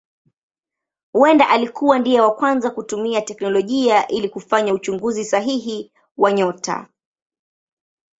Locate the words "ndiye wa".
1.99-2.35